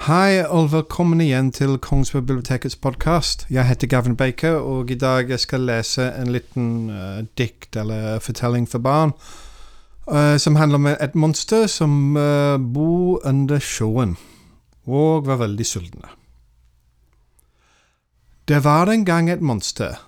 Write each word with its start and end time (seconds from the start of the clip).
Hei, 0.00 0.40
og 0.48 0.70
velkommen 0.72 1.20
igjen 1.20 1.50
til 1.52 1.74
Kongsberg 1.76 2.22
bibliotekets 2.24 2.76
podkast. 2.80 3.42
Jeg 3.52 3.66
heter 3.68 3.86
Gavin 3.86 4.14
Baker, 4.16 4.54
og 4.56 4.88
i 4.90 4.96
dag 4.96 5.28
jeg 5.28 5.42
skal 5.42 5.66
lese 5.68 6.06
en 6.16 6.32
liten 6.32 6.88
uh, 6.88 7.18
dikt 7.36 7.76
eller 7.76 8.16
fortelling 8.24 8.64
for 8.64 8.80
barn. 8.80 9.12
Uh, 10.08 10.38
som 10.40 10.56
handler 10.56 10.80
om 10.80 10.88
et 10.88 11.14
monster 11.14 11.66
som 11.68 12.16
uh, 12.16 12.56
bor 12.56 13.20
under 13.28 13.60
sjøen, 13.60 14.16
og 14.88 15.28
var 15.28 15.42
veldig 15.44 15.68
sultne. 15.68 16.08
Det 18.48 18.64
var 18.64 18.88
en 18.88 19.04
gang 19.04 19.28
et 19.28 19.44
monster 19.44 20.00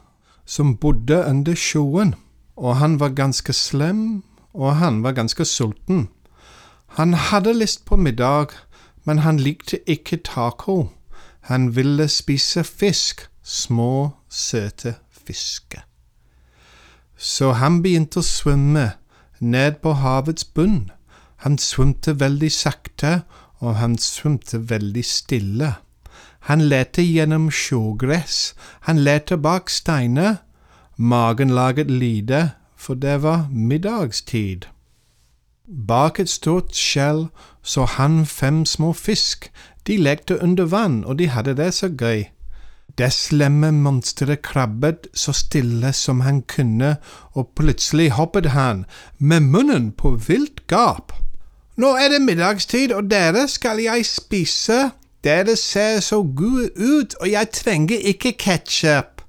som 0.47 0.73
bodde 0.77 1.21
under 1.21 1.55
sjøen, 1.55 2.15
og 2.57 2.77
han 2.80 2.97
var 2.97 3.13
ganske 3.13 3.52
slem, 3.52 4.23
og 4.55 4.77
han 4.80 5.02
var 5.05 5.21
ganske 5.21 5.45
sulten. 5.45 6.09
Han 6.97 7.13
hadde 7.13 7.59
lyst 7.61 7.85
på 7.85 7.97
middag 7.97 8.57
men 9.05 9.19
han 9.19 9.38
likte 9.38 9.79
ikke 9.91 10.16
taco. 10.16 10.88
Han 11.41 11.77
ville 11.77 12.09
spise 12.09 12.65
fisk, 12.65 13.29
små, 13.43 14.10
søte 14.29 14.95
fisker. 15.27 15.80
Så 17.16 17.52
han 17.52 17.83
begynte 17.83 18.23
å 18.23 18.27
svømme 18.27 18.93
ned 19.41 19.79
på 19.83 19.95
havets 19.98 20.45
bunn. 20.45 20.91
Han 21.43 21.59
svømte 21.59 22.20
veldig 22.20 22.51
sakte, 22.52 23.23
og 23.59 23.77
han 23.79 23.98
svømte 23.98 24.71
veldig 24.71 25.05
stille. 25.07 25.74
Han 26.51 26.62
lette 26.66 27.02
gjennom 27.02 27.51
sjøgress, 27.55 28.55
han 28.87 28.99
lette 29.07 29.38
bak 29.38 29.71
steiner. 29.71 30.40
Magen 30.96 31.51
laget 31.51 31.90
lyder, 31.90 32.55
for 32.77 32.95
det 32.95 33.23
var 33.23 33.49
middagstid. 33.51 34.66
Bak 35.73 36.20
et 36.20 36.28
stort 36.28 36.76
skjell 36.76 37.30
så 37.62 37.84
han 37.84 38.26
fem 38.26 38.65
små 38.66 38.92
fisk. 38.92 39.48
De 39.87 39.96
lekte 39.96 40.37
under 40.42 40.65
vann, 40.65 41.04
og 41.04 41.18
de 41.18 41.28
hadde 41.28 41.56
det 41.56 41.74
så 41.74 41.88
gøy. 41.88 42.24
Det 42.98 43.12
slemme 43.12 43.70
monsteret 43.73 44.43
krabbet 44.43 45.09
så 45.15 45.32
stille 45.32 45.93
som 45.93 46.20
han 46.20 46.43
kunne, 46.43 46.96
og 47.32 47.48
plutselig 47.56 48.10
hoppet 48.10 48.50
han, 48.52 48.84
med 49.18 49.40
munnen 49.40 49.93
på 49.93 50.10
vilt 50.28 50.66
gap. 50.66 51.12
Nå 51.76 51.95
er 51.96 52.12
det 52.12 52.20
middagstid, 52.23 52.93
og 52.93 53.09
dere 53.10 53.48
skal 53.48 53.80
jeg 53.80 54.06
spise. 54.06 54.90
Dere 55.24 55.56
ser 55.56 56.00
så 56.00 56.20
gode 56.23 56.68
ut, 56.76 57.15
og 57.20 57.30
jeg 57.30 57.48
trenger 57.52 57.98
ikke 58.12 58.32
ketsjup. 58.32 59.23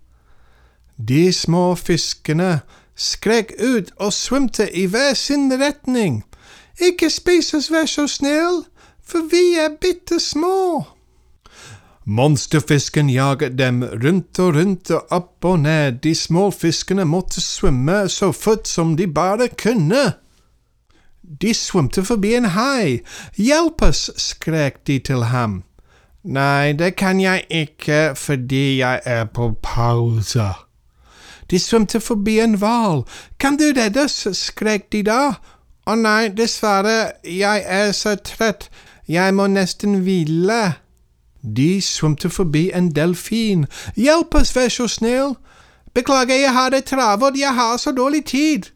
De 1.08 1.32
små 1.34 1.76
fiskene 1.76 2.60
skrek 2.96 3.54
ut 3.64 3.92
og 3.98 4.14
svømte 4.14 4.68
i 4.76 4.86
hver 4.86 5.14
sin 5.14 5.52
retning. 5.62 6.24
Ikke 6.82 7.10
spis 7.10 7.54
oss, 7.54 7.72
vær 7.72 7.86
så 7.86 8.08
snill, 8.08 8.64
for 9.06 9.30
vi 9.30 9.54
er 9.60 9.76
bitte 9.82 10.20
små. 10.20 10.86
Monsterfisken 12.06 13.10
jaget 13.10 13.58
dem 13.58 13.84
rundt 13.84 14.40
og 14.40 14.56
rundt 14.56 14.92
og 14.92 15.12
opp 15.12 15.46
og 15.46 15.60
ned, 15.60 16.02
de 16.04 16.16
små 16.16 16.50
fiskene 16.52 17.06
måtte 17.06 17.42
svømme 17.42 18.10
så 18.10 18.32
fort 18.32 18.68
som 18.68 18.98
de 18.98 19.08
bare 19.08 19.48
kunne. 19.48 20.04
De 21.42 21.54
svømte 21.54 22.04
forbi 22.04 22.34
en 22.36 22.46
hai. 22.46 23.00
Hjelp 23.40 23.82
oss, 23.82 24.10
skrek 24.20 24.84
de 24.88 25.00
til 25.00 25.24
ham. 25.32 25.62
Nei, 26.24 26.74
det 26.74 26.96
kan 26.96 27.22
jeg 27.22 27.46
ikke 27.50 28.14
fordi 28.16 28.80
jeg 28.80 29.02
er 29.06 29.26
på 29.26 29.54
pause. 29.64 30.52
De 31.52 31.60
svømte 31.60 32.00
forbi 32.00 32.40
en 32.40 32.58
hval. 32.60 33.04
Kan 33.40 33.58
du 33.58 33.72
redde 33.78 34.04
oss, 34.04 34.28
skrek 34.38 34.92
de 34.92 35.04
da, 35.08 35.36
å 35.86 35.96
nei, 36.00 36.30
dessverre, 36.32 37.14
jeg 37.28 37.64
er 37.68 37.92
så 37.92 38.16
trøtt, 38.16 38.70
jeg 39.08 39.34
må 39.36 39.48
nesten 39.52 40.00
hvile. 40.06 40.76
De 41.44 41.82
svømte 41.82 42.30
forbi 42.30 42.70
en 42.72 42.92
delfin. 42.96 43.66
Hjelp 44.00 44.36
oss, 44.40 44.54
vær 44.56 44.70
så 44.72 44.88
snill. 44.88 45.36
Beklager, 45.94 46.40
jeg 46.40 46.54
har 46.54 46.70
det 46.70 46.86
travelt, 46.86 47.38
jeg 47.38 47.54
har 47.54 47.78
så 47.78 47.92
dårlig 47.92 48.26
tid. 48.26 48.72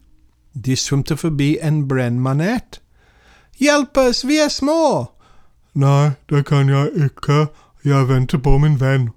De 0.64 0.76
svømte 0.76 1.16
forbi 1.16 1.56
en 1.62 1.88
brennmanet. 1.88 2.80
Hjelp 3.58 3.96
oss, 3.96 4.26
vi 4.26 4.38
er 4.38 4.48
små. 4.48 5.08
Nei, 5.74 6.10
det 6.30 6.44
kan 6.46 6.68
jeg 6.68 7.08
ikke, 7.08 7.46
jeg 7.84 8.08
venter 8.08 8.38
på 8.38 8.58
min 8.58 8.80
venn. 8.80 9.08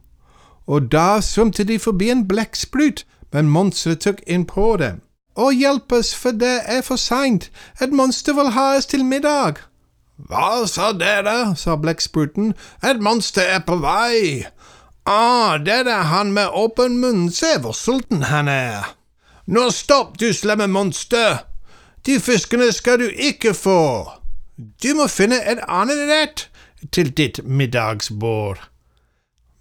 Og 0.67 0.91
da 0.91 1.19
svømte 1.21 1.63
de 1.63 1.79
forbi 1.79 2.09
en 2.09 2.27
blekksprut, 2.27 3.05
men 3.33 3.49
monsteret 3.49 3.99
tok 3.99 4.21
inn 4.27 4.45
på 4.45 4.77
dem. 4.77 5.01
Å, 5.35 5.51
hjelp 5.55 5.91
oss, 5.95 6.13
for 6.13 6.35
det 6.35 6.61
er 6.67 6.81
for 6.83 6.99
seint, 6.99 7.49
et 7.79 7.93
monster 7.95 8.35
vil 8.35 8.51
ha 8.55 8.75
oss 8.77 8.89
til 8.91 9.05
middag. 9.07 9.61
Hva 10.29 10.67
sa 10.67 10.91
dere? 10.93 11.55
sa 11.55 11.77
blekkspruten. 11.79 12.53
Et 12.83 12.99
monster 13.01 13.47
er 13.55 13.63
på 13.65 13.77
vei. 13.81 14.45
Ah, 15.05 15.57
det 15.57 15.87
er 15.87 16.09
han 16.11 16.33
med 16.35 16.51
åpen 16.53 16.99
munn, 17.01 17.29
se 17.31 17.55
hvor 17.63 17.73
sulten 17.73 18.27
han 18.29 18.47
er. 18.51 18.91
Nå 19.47 19.69
stopp, 19.71 20.19
du 20.19 20.29
slemme 20.33 20.67
monster! 20.67 21.47
De 22.05 22.19
fiskene 22.19 22.71
skal 22.73 22.99
du 22.99 23.07
ikke 23.09 23.53
få. 23.53 24.11
Du 24.57 24.93
må 24.97 25.07
finne 25.09 25.37
et 25.41 25.61
annet 25.67 26.05
rett 26.09 26.45
til 26.93 27.11
ditt 27.17 27.41
middagsbord. 27.45 28.61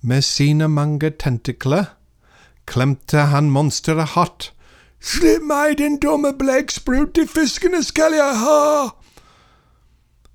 Med 0.01 0.25
sine 0.25 0.69
mange 0.69 1.11
tentakler 1.11 1.93
klemte 2.67 3.29
han 3.33 3.51
monsteret 3.53 4.15
hardt 4.15 4.53
Slipp 5.01 5.43
meg, 5.43 5.79
din 5.79 5.97
dumme 6.01 6.33
blekksprut, 6.39 7.15
de 7.17 7.27
fiskene 7.27 7.83
skal 7.85 8.13
jeg 8.13 8.37
ha! 8.37 8.89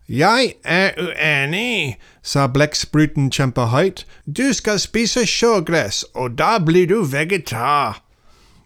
Jeg 0.09 0.53
er 0.63 0.91
uenig, 1.01 1.97
sa 2.21 2.47
blekkspruten 2.47 3.31
kjempehøyt. 3.33 4.05
Du 4.25 4.53
skal 4.53 4.79
spise 4.79 5.25
sjøgress, 5.25 6.03
og 6.13 6.37
da 6.37 6.57
blir 6.61 6.85
du 6.89 7.01
vegetar. 7.01 8.01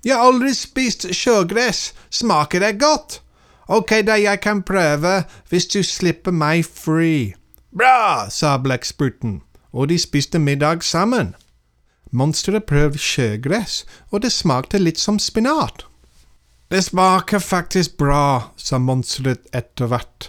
Jeg 0.03 0.15
har 0.15 0.23
aldri 0.31 0.53
spist 0.55 1.07
sjøgress, 1.15 1.93
smaker 2.09 2.59
det 2.59 2.79
godt? 2.79 3.21
Ok, 3.67 3.91
da 4.07 4.16
jeg 4.19 4.41
kan 4.41 4.63
prøve, 4.63 5.23
hvis 5.49 5.67
du 5.67 5.83
slipper 5.83 6.31
meg 6.31 6.66
fri. 6.66 7.35
Bra, 7.75 8.29
sa 8.29 8.57
blekkspruten, 8.57 9.41
og 9.71 9.89
de 9.89 9.99
spiste 9.99 10.39
middag 10.39 10.83
sammen. 10.83 11.35
Monsteret 12.11 12.63
prøvde 12.63 12.97
sjøgress, 12.97 13.85
og 14.11 14.23
det 14.23 14.31
smakte 14.31 14.79
litt 14.79 14.99
som 14.99 15.19
spinat. 15.19 15.88
Det 16.69 16.84
smaker 16.85 17.40
faktisk 17.41 17.97
bra, 17.97 18.52
sa 18.53 18.78
monsteret 18.78 19.47
etter 19.57 19.90
hvert. 19.90 20.28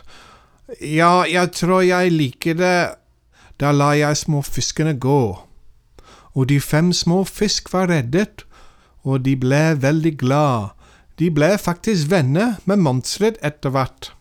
Ja, 0.80 1.26
jeg 1.28 1.52
tror 1.52 1.82
jeg 1.84 2.14
liker 2.14 2.56
det. 2.56 2.78
Da 3.60 3.72
la 3.76 3.90
jeg 3.92 4.16
småfiskene 4.16 4.94
gå. 4.96 5.24
Og 6.32 6.46
de 6.48 6.56
fem 6.64 6.94
små 6.96 7.24
fisk 7.28 7.68
var 7.74 7.90
reddet, 7.92 8.46
og 9.04 9.26
de 9.26 9.34
ble 9.36 9.76
veldig 9.82 10.14
glad. 10.22 10.70
De 11.20 11.28
ble 11.28 11.50
faktisk 11.60 12.08
venner 12.08 12.56
med 12.64 12.80
monsteret 12.86 13.36
etter 13.44 13.74
hvert. 13.74 14.12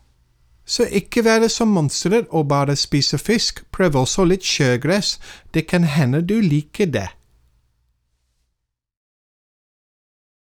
Så 0.67 0.89
ikke 0.91 1.23
være 1.23 1.47
som 1.49 1.71
monsteret 1.71 2.27
og 2.35 2.49
bare 2.51 2.75
spise 2.75 3.17
fisk, 3.17 3.63
prøv 3.71 3.95
også 3.95 4.27
litt 4.27 4.43
sjøgress, 4.43 5.15
det 5.53 5.69
kan 5.71 5.87
hende 5.87 6.19
du 6.21 6.35
liker 6.43 6.91
det. 6.91 7.07